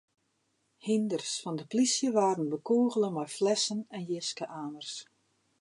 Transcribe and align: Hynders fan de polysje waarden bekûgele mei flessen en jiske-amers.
Hynders 0.85 1.33
fan 1.41 1.55
de 1.59 1.65
polysje 1.69 2.07
waarden 2.15 2.47
bekûgele 2.51 3.09
mei 3.15 3.29
flessen 3.37 3.79
en 3.95 4.03
jiske-amers. 4.09 4.93